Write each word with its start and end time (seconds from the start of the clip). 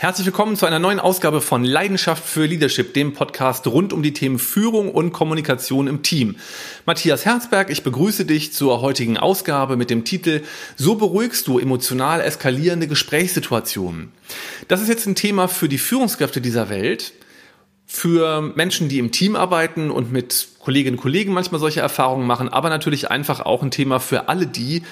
Herzlich 0.00 0.24
willkommen 0.24 0.56
zu 0.56 0.64
einer 0.64 0.78
neuen 0.78 0.98
Ausgabe 0.98 1.42
von 1.42 1.62
Leidenschaft 1.62 2.24
für 2.24 2.46
Leadership, 2.46 2.94
dem 2.94 3.12
Podcast 3.12 3.66
rund 3.66 3.92
um 3.92 4.02
die 4.02 4.14
Themen 4.14 4.38
Führung 4.38 4.90
und 4.90 5.12
Kommunikation 5.12 5.88
im 5.88 6.02
Team. 6.02 6.36
Matthias 6.86 7.26
Herzberg, 7.26 7.68
ich 7.68 7.82
begrüße 7.82 8.24
dich 8.24 8.54
zur 8.54 8.80
heutigen 8.80 9.18
Ausgabe 9.18 9.76
mit 9.76 9.90
dem 9.90 10.06
Titel 10.06 10.40
So 10.74 10.94
beruhigst 10.94 11.46
du 11.48 11.58
emotional 11.58 12.22
eskalierende 12.22 12.88
Gesprächssituationen. 12.88 14.10
Das 14.68 14.80
ist 14.80 14.88
jetzt 14.88 15.04
ein 15.04 15.16
Thema 15.16 15.48
für 15.48 15.68
die 15.68 15.76
Führungskräfte 15.76 16.40
dieser 16.40 16.70
Welt, 16.70 17.12
für 17.84 18.40
Menschen, 18.40 18.88
die 18.88 19.00
im 19.00 19.12
Team 19.12 19.36
arbeiten 19.36 19.90
und 19.90 20.10
mit 20.10 20.48
Kolleginnen 20.60 20.96
und 20.96 21.02
Kollegen 21.02 21.34
manchmal 21.34 21.60
solche 21.60 21.80
Erfahrungen 21.80 22.26
machen, 22.26 22.48
aber 22.48 22.70
natürlich 22.70 23.10
einfach 23.10 23.40
auch 23.40 23.62
ein 23.62 23.70
Thema 23.70 24.00
für 24.00 24.30
alle 24.30 24.46
die, 24.46 24.82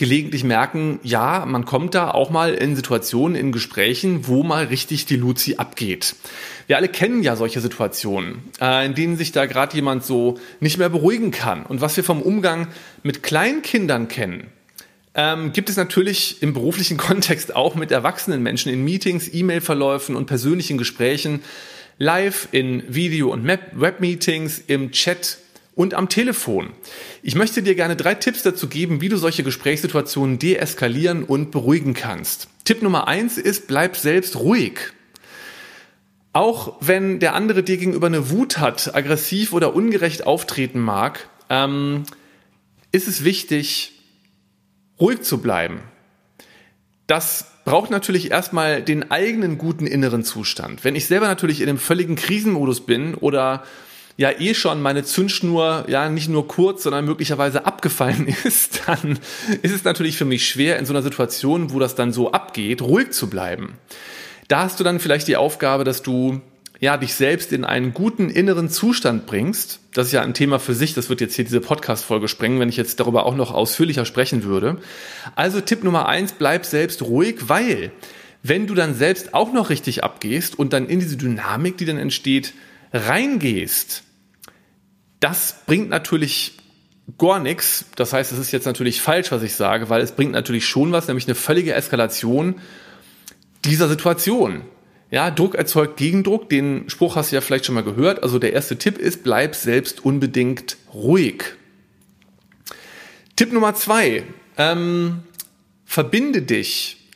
gelegentlich 0.00 0.44
merken, 0.44 0.98
ja, 1.02 1.44
man 1.46 1.66
kommt 1.66 1.94
da 1.94 2.10
auch 2.10 2.30
mal 2.30 2.54
in 2.54 2.74
Situationen, 2.74 3.36
in 3.36 3.52
Gesprächen, 3.52 4.26
wo 4.26 4.42
mal 4.42 4.64
richtig 4.64 5.04
die 5.04 5.16
Luzi 5.16 5.56
abgeht. 5.56 6.16
Wir 6.66 6.78
alle 6.78 6.88
kennen 6.88 7.22
ja 7.22 7.36
solche 7.36 7.60
Situationen, 7.60 8.42
äh, 8.62 8.86
in 8.86 8.94
denen 8.94 9.18
sich 9.18 9.30
da 9.30 9.44
gerade 9.44 9.76
jemand 9.76 10.02
so 10.02 10.38
nicht 10.58 10.78
mehr 10.78 10.88
beruhigen 10.88 11.32
kann. 11.32 11.66
Und 11.66 11.82
was 11.82 11.98
wir 11.98 12.02
vom 12.02 12.22
Umgang 12.22 12.68
mit 13.02 13.22
Kleinkindern 13.22 14.08
kennen, 14.08 14.46
ähm, 15.14 15.52
gibt 15.52 15.68
es 15.68 15.76
natürlich 15.76 16.42
im 16.42 16.54
beruflichen 16.54 16.96
Kontext 16.96 17.54
auch 17.54 17.74
mit 17.74 17.90
erwachsenen 17.90 18.42
Menschen 18.42 18.72
in 18.72 18.82
Meetings, 18.82 19.28
E-Mail-Verläufen 19.30 20.16
und 20.16 20.24
persönlichen 20.24 20.78
Gesprächen, 20.78 21.42
live 21.98 22.48
in 22.52 22.82
Video- 22.88 23.30
und 23.30 23.46
Web-Meetings, 23.46 24.62
im 24.66 24.92
Chat 24.92 25.39
und 25.74 25.94
am 25.94 26.08
Telefon. 26.08 26.70
Ich 27.22 27.34
möchte 27.34 27.62
dir 27.62 27.74
gerne 27.74 27.96
drei 27.96 28.14
Tipps 28.14 28.42
dazu 28.42 28.68
geben, 28.68 29.00
wie 29.00 29.08
du 29.08 29.16
solche 29.16 29.42
Gesprächssituationen 29.42 30.38
deeskalieren 30.38 31.24
und 31.24 31.50
beruhigen 31.50 31.94
kannst. 31.94 32.48
Tipp 32.64 32.82
Nummer 32.82 33.08
eins 33.08 33.38
ist, 33.38 33.66
bleib 33.66 33.96
selbst 33.96 34.36
ruhig. 34.36 34.78
Auch 36.32 36.76
wenn 36.80 37.18
der 37.18 37.34
andere 37.34 37.62
dir 37.62 37.76
gegenüber 37.76 38.06
eine 38.06 38.30
Wut 38.30 38.58
hat, 38.58 38.94
aggressiv 38.94 39.52
oder 39.52 39.74
ungerecht 39.74 40.26
auftreten 40.26 40.78
mag, 40.78 41.28
ähm, 41.48 42.04
ist 42.92 43.08
es 43.08 43.24
wichtig, 43.24 43.92
ruhig 45.00 45.22
zu 45.22 45.38
bleiben. 45.38 45.80
Das 47.06 47.46
braucht 47.64 47.90
natürlich 47.90 48.30
erstmal 48.30 48.82
den 48.82 49.10
eigenen 49.10 49.58
guten 49.58 49.86
inneren 49.86 50.22
Zustand. 50.22 50.84
Wenn 50.84 50.94
ich 50.94 51.06
selber 51.06 51.26
natürlich 51.26 51.60
in 51.60 51.68
einem 51.68 51.78
völligen 51.78 52.16
Krisenmodus 52.16 52.86
bin 52.86 53.14
oder 53.14 53.64
ja 54.20 54.38
eh 54.38 54.52
schon 54.52 54.82
meine 54.82 55.02
Zündschnur 55.02 55.86
ja 55.88 56.10
nicht 56.10 56.28
nur 56.28 56.46
kurz, 56.46 56.82
sondern 56.82 57.06
möglicherweise 57.06 57.64
abgefallen 57.64 58.28
ist, 58.44 58.82
dann 58.86 59.18
ist 59.62 59.72
es 59.72 59.82
natürlich 59.82 60.18
für 60.18 60.26
mich 60.26 60.46
schwer, 60.46 60.78
in 60.78 60.84
so 60.84 60.92
einer 60.92 61.00
Situation, 61.00 61.72
wo 61.72 61.78
das 61.78 61.94
dann 61.94 62.12
so 62.12 62.30
abgeht, 62.30 62.82
ruhig 62.82 63.12
zu 63.12 63.30
bleiben. 63.30 63.78
Da 64.46 64.64
hast 64.64 64.78
du 64.78 64.84
dann 64.84 65.00
vielleicht 65.00 65.26
die 65.26 65.38
Aufgabe, 65.38 65.84
dass 65.84 66.02
du 66.02 66.42
ja, 66.80 66.98
dich 66.98 67.14
selbst 67.14 67.50
in 67.52 67.64
einen 67.64 67.94
guten 67.94 68.28
inneren 68.28 68.68
Zustand 68.68 69.24
bringst. 69.26 69.80
Das 69.94 70.08
ist 70.08 70.12
ja 70.12 70.20
ein 70.20 70.34
Thema 70.34 70.58
für 70.58 70.74
sich. 70.74 70.92
Das 70.92 71.08
wird 71.08 71.22
jetzt 71.22 71.34
hier 71.34 71.44
diese 71.46 71.60
Podcast-Folge 71.60 72.28
sprengen, 72.28 72.60
wenn 72.60 72.68
ich 72.68 72.76
jetzt 72.76 73.00
darüber 73.00 73.24
auch 73.24 73.34
noch 73.34 73.52
ausführlicher 73.52 74.04
sprechen 74.04 74.44
würde. 74.44 74.78
Also 75.34 75.62
Tipp 75.62 75.82
Nummer 75.82 76.08
eins, 76.08 76.32
bleib 76.32 76.66
selbst 76.66 77.02
ruhig, 77.02 77.48
weil 77.48 77.90
wenn 78.42 78.66
du 78.66 78.74
dann 78.74 78.94
selbst 78.94 79.32
auch 79.32 79.52
noch 79.52 79.70
richtig 79.70 80.04
abgehst 80.04 80.58
und 80.58 80.74
dann 80.74 80.88
in 80.88 81.00
diese 81.00 81.16
Dynamik, 81.16 81.78
die 81.78 81.84
dann 81.86 81.98
entsteht, 81.98 82.54
reingehst, 82.92 84.04
das 85.20 85.62
bringt 85.66 85.90
natürlich 85.90 86.58
gar 87.18 87.38
nichts. 87.38 87.86
Das 87.96 88.12
heißt, 88.12 88.32
es 88.32 88.38
ist 88.38 88.52
jetzt 88.52 88.66
natürlich 88.66 89.00
falsch, 89.00 89.30
was 89.32 89.42
ich 89.42 89.54
sage, 89.54 89.88
weil 89.90 90.00
es 90.00 90.12
bringt 90.12 90.32
natürlich 90.32 90.66
schon 90.66 90.92
was, 90.92 91.08
nämlich 91.08 91.26
eine 91.26 91.34
völlige 91.34 91.74
Eskalation 91.74 92.56
dieser 93.64 93.88
Situation. 93.88 94.62
Ja, 95.10 95.30
Druck 95.30 95.54
erzeugt 95.54 95.96
Gegendruck. 95.96 96.48
Den 96.48 96.88
Spruch 96.88 97.16
hast 97.16 97.32
du 97.32 97.36
ja 97.36 97.40
vielleicht 97.40 97.66
schon 97.66 97.74
mal 97.74 97.82
gehört. 97.84 98.22
Also 98.22 98.38
der 98.38 98.52
erste 98.52 98.78
Tipp 98.78 98.96
ist, 98.98 99.22
bleib 99.22 99.54
selbst 99.54 100.04
unbedingt 100.04 100.76
ruhig. 100.94 101.44
Tipp 103.36 103.52
Nummer 103.52 103.74
zwei, 103.74 104.22
ähm, 104.56 105.20
verbinde 105.84 106.42
dich 106.42 107.08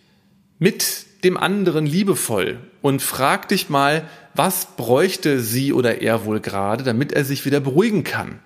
mit 0.59 1.07
dem 1.23 1.37
anderen 1.37 1.87
liebevoll 1.87 2.59
und 2.83 3.01
frag 3.01 3.49
dich 3.49 3.69
mal, 3.69 4.09
was 4.35 4.77
bräuchte 4.77 5.41
sie 5.41 5.73
oder 5.73 6.03
er 6.03 6.25
wohl 6.25 6.41
gerade, 6.41 6.85
damit 6.85 7.13
er 7.13 7.25
sich 7.25 7.45
wieder 7.45 7.61
beruhigen 7.61 8.05
kann. 8.05 8.41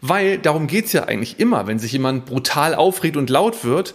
Weil 0.00 0.38
darum 0.38 0.66
geht's 0.66 0.92
ja 0.92 1.04
eigentlich 1.04 1.40
immer, 1.40 1.66
wenn 1.66 1.78
sich 1.78 1.92
jemand 1.92 2.26
brutal 2.26 2.74
aufregt 2.74 3.16
und 3.16 3.28
laut 3.28 3.64
wird, 3.64 3.94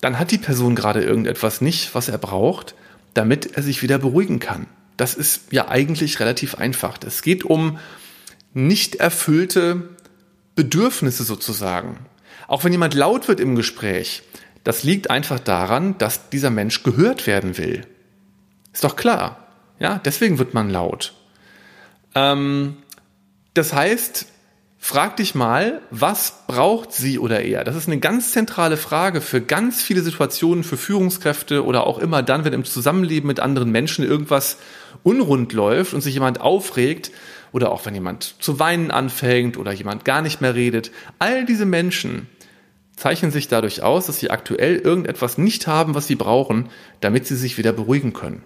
dann 0.00 0.18
hat 0.18 0.30
die 0.30 0.38
Person 0.38 0.74
gerade 0.74 1.02
irgendetwas 1.02 1.60
nicht, 1.60 1.94
was 1.94 2.08
er 2.08 2.18
braucht, 2.18 2.74
damit 3.14 3.56
er 3.56 3.62
sich 3.62 3.82
wieder 3.82 3.98
beruhigen 3.98 4.40
kann. 4.40 4.66
Das 4.96 5.14
ist 5.14 5.52
ja 5.52 5.68
eigentlich 5.68 6.20
relativ 6.20 6.56
einfach. 6.56 6.98
Es 7.06 7.22
geht 7.22 7.44
um 7.44 7.78
nicht 8.52 8.96
erfüllte 8.96 9.88
Bedürfnisse 10.54 11.24
sozusagen. 11.24 11.98
Auch 12.46 12.64
wenn 12.64 12.72
jemand 12.72 12.94
laut 12.94 13.28
wird 13.28 13.40
im 13.40 13.56
Gespräch, 13.56 14.22
das 14.62 14.82
liegt 14.82 15.10
einfach 15.10 15.40
daran, 15.40 15.98
dass 15.98 16.30
dieser 16.30 16.50
Mensch 16.50 16.82
gehört 16.82 17.26
werden 17.26 17.58
will. 17.58 17.86
Ist 18.72 18.84
doch 18.84 18.96
klar. 18.96 19.43
Ja, 19.78 20.00
deswegen 20.04 20.38
wird 20.38 20.54
man 20.54 20.70
laut. 20.70 21.14
Ähm, 22.14 22.76
das 23.54 23.72
heißt, 23.72 24.26
frag 24.78 25.16
dich 25.16 25.34
mal, 25.34 25.80
was 25.90 26.44
braucht 26.46 26.92
sie 26.92 27.18
oder 27.18 27.40
er? 27.40 27.64
Das 27.64 27.76
ist 27.76 27.88
eine 27.88 27.98
ganz 27.98 28.32
zentrale 28.32 28.76
Frage 28.76 29.20
für 29.20 29.40
ganz 29.40 29.82
viele 29.82 30.02
Situationen, 30.02 30.64
für 30.64 30.76
Führungskräfte 30.76 31.64
oder 31.64 31.86
auch 31.86 31.98
immer 31.98 32.22
dann, 32.22 32.44
wenn 32.44 32.52
im 32.52 32.64
Zusammenleben 32.64 33.26
mit 33.26 33.40
anderen 33.40 33.70
Menschen 33.70 34.04
irgendwas 34.04 34.58
unrund 35.02 35.52
läuft 35.52 35.94
und 35.94 36.00
sich 36.00 36.14
jemand 36.14 36.40
aufregt 36.40 37.10
oder 37.52 37.72
auch 37.72 37.86
wenn 37.86 37.94
jemand 37.94 38.34
zu 38.40 38.58
weinen 38.58 38.90
anfängt 38.90 39.56
oder 39.56 39.72
jemand 39.72 40.04
gar 40.04 40.22
nicht 40.22 40.40
mehr 40.40 40.54
redet. 40.54 40.90
All 41.18 41.44
diese 41.44 41.66
Menschen 41.66 42.28
zeichnen 42.96 43.30
sich 43.30 43.48
dadurch 43.48 43.82
aus, 43.82 44.06
dass 44.06 44.18
sie 44.18 44.30
aktuell 44.30 44.76
irgendetwas 44.76 45.38
nicht 45.38 45.66
haben, 45.66 45.94
was 45.94 46.06
sie 46.06 46.16
brauchen, 46.16 46.68
damit 47.00 47.26
sie 47.26 47.36
sich 47.36 47.58
wieder 47.58 47.72
beruhigen 47.72 48.12
können. 48.12 48.42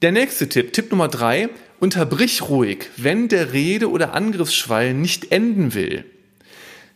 Der 0.00 0.12
nächste 0.12 0.48
Tipp, 0.48 0.72
Tipp 0.72 0.92
Nummer 0.92 1.08
drei, 1.08 1.48
unterbrich 1.80 2.42
ruhig, 2.42 2.88
wenn 2.96 3.26
der 3.26 3.52
Rede- 3.52 3.90
oder 3.90 4.14
Angriffsschwall 4.14 4.94
nicht 4.94 5.32
enden 5.32 5.74
will. 5.74 6.04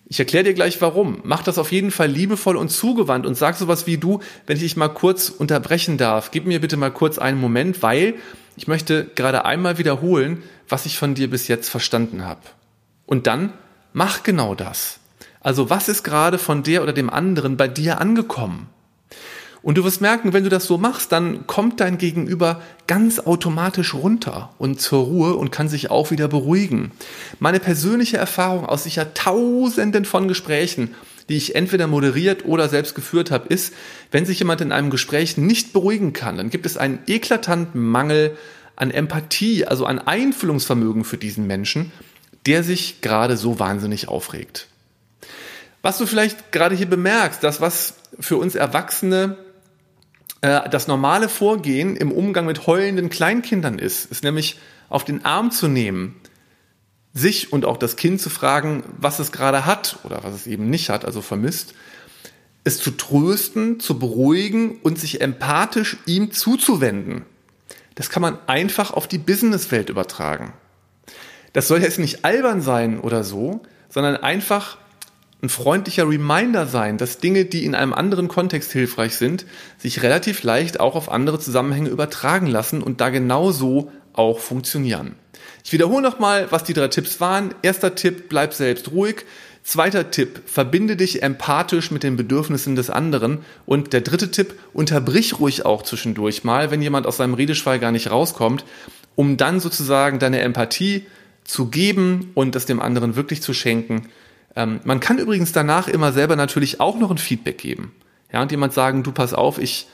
Ich 0.06 0.20
erkläre 0.20 0.44
dir 0.44 0.54
gleich 0.54 0.80
warum. 0.80 1.18
Mach 1.24 1.42
das 1.42 1.58
auf 1.58 1.72
jeden 1.72 1.90
Fall 1.90 2.06
liebevoll 2.06 2.54
und 2.56 2.68
zugewandt 2.68 3.26
und 3.26 3.34
sag 3.34 3.56
sowas 3.56 3.88
wie 3.88 3.98
du, 3.98 4.20
wenn 4.46 4.56
ich 4.56 4.62
dich 4.62 4.76
mal 4.76 4.86
kurz 4.86 5.30
unterbrechen 5.30 5.98
darf. 5.98 6.30
Gib 6.30 6.46
mir 6.46 6.60
bitte 6.60 6.76
mal 6.76 6.92
kurz 6.92 7.18
einen 7.18 7.40
Moment, 7.40 7.82
weil 7.82 8.14
ich 8.56 8.68
möchte 8.68 9.10
gerade 9.16 9.44
einmal 9.46 9.78
wiederholen, 9.78 10.44
was 10.69 10.86
ich 10.86 10.96
von 10.96 11.14
dir 11.16 11.28
bis 11.28 11.48
jetzt 11.48 11.70
verstanden 11.70 12.24
habe. 12.24 12.42
Und 13.04 13.26
dann 13.26 13.52
mach 13.92 14.22
genau 14.22 14.54
das. 14.54 15.00
Also 15.40 15.70
was 15.70 15.88
ist 15.88 16.04
gerade 16.04 16.38
von 16.38 16.62
der 16.62 16.84
oder 16.84 16.92
dem 16.92 17.10
anderen 17.10 17.56
bei 17.56 17.66
dir 17.66 18.00
angekommen? 18.00 18.69
Und 19.62 19.78
du 19.78 19.84
wirst 19.84 20.00
merken, 20.00 20.32
wenn 20.32 20.42
du 20.42 20.50
das 20.50 20.66
so 20.66 20.76
machst, 20.76 21.12
dann 21.12 21.46
kommt 21.46 21.80
dein 21.80 21.96
Gegenüber 21.96 22.60
ganz 22.88 23.20
automatisch 23.20 23.94
runter 23.94 24.52
und 24.58 24.80
zur 24.80 25.04
Ruhe 25.04 25.34
und 25.34 25.52
kann 25.52 25.68
sich 25.68 25.90
auch 25.90 26.10
wieder 26.10 26.26
beruhigen. 26.26 26.90
Meine 27.38 27.60
persönliche 27.60 28.16
Erfahrung 28.16 28.66
aus 28.66 28.84
sicher 28.84 29.14
Tausenden 29.14 30.04
von 30.04 30.26
Gesprächen, 30.26 30.94
die 31.28 31.36
ich 31.36 31.54
entweder 31.54 31.86
moderiert 31.86 32.44
oder 32.44 32.68
selbst 32.68 32.96
geführt 32.96 33.30
habe, 33.30 33.48
ist, 33.48 33.72
wenn 34.10 34.26
sich 34.26 34.40
jemand 34.40 34.60
in 34.60 34.72
einem 34.72 34.90
Gespräch 34.90 35.36
nicht 35.36 35.72
beruhigen 35.72 36.12
kann, 36.12 36.36
dann 36.36 36.50
gibt 36.50 36.66
es 36.66 36.76
einen 36.76 36.98
eklatanten 37.06 37.80
Mangel 37.80 38.36
an 38.74 38.90
Empathie, 38.90 39.64
also 39.64 39.86
an 39.86 40.00
Einfühlungsvermögen 40.00 41.04
für 41.04 41.18
diesen 41.18 41.46
Menschen, 41.46 41.92
der 42.46 42.64
sich 42.64 43.00
gerade 43.00 43.36
so 43.36 43.60
wahnsinnig 43.60 44.08
aufregt. 44.08 44.66
Was 45.82 45.98
du 45.98 46.06
vielleicht 46.06 46.50
gerade 46.50 46.74
hier 46.74 46.88
bemerkst, 46.88 47.44
das 47.44 47.60
was 47.60 47.94
für 48.18 48.36
uns 48.36 48.56
Erwachsene 48.56 49.36
äh, 50.42 50.69
das 50.69 50.86
normale 50.86 51.28
Vorgehen 51.28 51.97
im 51.97 52.12
Umgang 52.12 52.46
mit 52.46 52.66
heulenden 52.66 53.08
Kleinkindern 53.08 53.78
ist, 53.78 54.11
ist 54.11 54.22
nämlich 54.22 54.58
auf 54.88 55.05
den 55.05 55.25
Arm 55.25 55.50
zu 55.50 55.69
nehmen, 55.69 56.20
sich 57.14 57.52
und 57.52 57.64
auch 57.64 57.76
das 57.76 57.96
Kind 57.96 58.20
zu 58.20 58.31
fragen, 58.31 58.82
was 58.99 59.19
es 59.19 59.32
gerade 59.32 59.64
hat 59.64 59.99
oder 60.05 60.22
was 60.22 60.34
es 60.34 60.46
eben 60.46 60.69
nicht 60.69 60.90
hat, 60.90 61.05
also 61.05 61.22
vermisst, 61.22 61.75
es 62.64 62.78
zu 62.78 62.90
trösten, 62.93 63.81
zu 63.81 63.99
beruhigen 63.99 64.78
und 64.82 64.99
sich 64.99 65.20
empathisch 65.20 65.96
ihm 66.06 66.32
zuzuwenden. 66.32 67.25
Das 67.94 68.08
kann 68.08 68.22
man 68.22 68.38
einfach 68.46 68.93
auf 68.93 69.08
die 69.08 69.19
Businesswelt 69.19 69.90
übertragen. 69.90 70.52
Das 71.52 71.69
soll 71.69 71.82
jetzt 71.82 71.99
nicht 71.99 72.25
albern 72.25 72.62
sein 72.62 73.00
oder 73.00 73.25
so, 73.25 73.62
sondern 73.88 74.16
einfach 74.16 74.78
ein 75.42 75.48
freundlicher 75.48 76.08
Reminder 76.08 76.66
sein, 76.66 76.98
dass 76.98 77.18
Dinge, 77.18 77.44
die 77.44 77.64
in 77.64 77.74
einem 77.74 77.92
anderen 77.92 78.28
Kontext 78.28 78.70
hilfreich 78.70 79.16
sind, 79.16 79.44
sich 79.76 80.02
relativ 80.02 80.44
leicht 80.44 80.78
auch 80.78 80.94
auf 80.94 81.10
andere 81.10 81.40
Zusammenhänge 81.40 81.90
übertragen 81.90 82.46
lassen 82.46 82.80
und 82.80 83.00
da 83.00 83.10
genauso 83.10 83.90
auch 84.12 84.38
funktionieren. 84.38 85.16
Ich 85.64 85.72
wiederhole 85.72 86.02
nochmal, 86.02 86.46
was 86.50 86.62
die 86.62 86.74
drei 86.74 86.88
Tipps 86.88 87.20
waren. 87.20 87.54
Erster 87.62 87.96
Tipp, 87.96 88.28
bleib 88.28 88.54
selbst 88.54 88.92
ruhig. 88.92 89.24
Zweiter 89.64 90.10
Tipp, 90.12 90.42
verbinde 90.46 90.96
dich 90.96 91.22
empathisch 91.22 91.90
mit 91.90 92.04
den 92.04 92.16
Bedürfnissen 92.16 92.76
des 92.76 92.90
anderen. 92.90 93.38
Und 93.66 93.92
der 93.92 94.00
dritte 94.00 94.30
Tipp, 94.30 94.54
unterbrich 94.72 95.40
ruhig 95.40 95.64
auch 95.64 95.82
zwischendurch 95.82 96.44
mal, 96.44 96.70
wenn 96.70 96.82
jemand 96.82 97.06
aus 97.06 97.16
seinem 97.16 97.34
Redeschwall 97.34 97.80
gar 97.80 97.92
nicht 97.92 98.10
rauskommt, 98.10 98.64
um 99.16 99.36
dann 99.36 99.58
sozusagen 99.58 100.20
deine 100.20 100.40
Empathie 100.40 101.06
zu 101.44 101.66
geben 101.66 102.30
und 102.34 102.54
das 102.54 102.66
dem 102.66 102.80
anderen 102.80 103.16
wirklich 103.16 103.42
zu 103.42 103.54
schenken. 103.54 104.08
Ähm, 104.54 104.81
man 104.84 105.00
kann 105.00 105.19
übrigens 105.19 105.52
danach 105.52 105.88
immer 105.88 106.12
selber 106.12 106.37
natürlich 106.37 106.81
auch 106.81 106.99
noch 106.99 107.10
ein 107.10 107.19
Feedback 107.19 107.58
geben. 107.58 107.93
Ja, 108.32 108.43
und 108.43 108.50
jemand 108.50 108.72
sagen, 108.72 109.02
du 109.02 109.12
pass 109.12 109.34
auf, 109.34 109.58
ich 109.58 109.87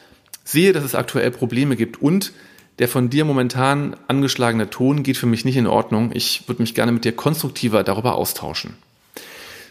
sehe, 0.44 0.72
dass 0.72 0.84
es 0.84 0.94
aktuell 0.94 1.30
Probleme 1.30 1.76
gibt 1.76 2.00
und 2.00 2.32
der 2.78 2.88
von 2.88 3.10
dir 3.10 3.24
momentan 3.24 3.96
angeschlagene 4.06 4.70
Ton 4.70 5.02
geht 5.02 5.16
für 5.16 5.26
mich 5.26 5.44
nicht 5.44 5.56
in 5.56 5.66
Ordnung. 5.66 6.10
Ich 6.14 6.46
würde 6.46 6.62
mich 6.62 6.74
gerne 6.74 6.92
mit 6.92 7.04
dir 7.04 7.12
konstruktiver 7.12 7.82
darüber 7.82 8.14
austauschen. 8.14 8.74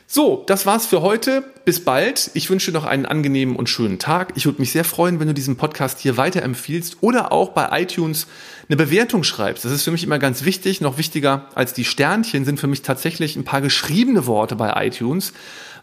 So, 0.10 0.46
das 0.48 0.66
war's 0.66 0.86
für 0.86 1.02
heute. 1.02 1.44
Bis 1.66 1.84
bald. 1.84 2.32
Ich 2.34 2.50
wünsche 2.50 2.72
noch 2.72 2.86
einen 2.86 3.06
angenehmen 3.06 3.58
und 3.58 3.68
schönen 3.68 4.00
Tag. 4.00 4.32
Ich 4.36 4.46
würde 4.46 4.62
mich 4.62 4.72
sehr 4.72 4.86
freuen, 4.86 5.20
wenn 5.20 5.28
du 5.28 5.34
diesen 5.34 5.58
Podcast 5.58 6.00
hier 6.00 6.16
weiterempfiehlst 6.16 7.00
oder 7.02 7.34
auch 7.34 7.50
bei 7.50 7.82
iTunes 7.82 8.26
eine 8.70 8.78
Bewertung 8.78 9.24
schreibst. 9.24 9.66
Das 9.66 9.74
ist 9.74 9.84
für 9.84 9.92
mich 9.92 10.06
immer 10.06 10.18
ganz 10.18 10.46
wichtig. 10.46 10.80
Noch 10.80 10.98
wichtiger 10.98 11.50
als 11.56 11.74
die 11.74 11.84
Sternchen 11.84 12.46
sind 12.46 12.58
für 12.58 12.68
mich 12.68 12.84
tatsächlich 12.84 13.36
ein 13.36 13.44
paar 13.44 13.60
geschriebene 13.60 14.26
Worte 14.28 14.56
bei 14.56 14.88
iTunes. 14.88 15.34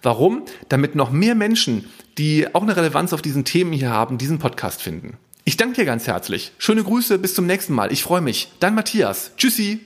Warum? 0.02 0.44
Damit 0.70 0.94
noch 0.94 1.10
mehr 1.10 1.34
Menschen, 1.34 1.84
die 2.16 2.54
auch 2.54 2.62
eine 2.62 2.76
Relevanz 2.76 3.12
auf 3.12 3.20
diesen 3.20 3.44
Themen 3.44 3.74
hier 3.74 3.90
haben, 3.90 4.16
diesen 4.16 4.38
Podcast 4.38 4.80
finden. 4.80 5.18
Ich 5.44 5.58
danke 5.58 5.74
dir 5.74 5.84
ganz 5.84 6.06
herzlich. 6.06 6.52
Schöne 6.56 6.82
Grüße, 6.82 7.18
bis 7.18 7.34
zum 7.34 7.44
nächsten 7.44 7.74
Mal. 7.74 7.92
Ich 7.92 8.02
freue 8.02 8.22
mich. 8.22 8.50
Dein 8.58 8.74
Matthias. 8.74 9.32
Tschüssi. 9.36 9.80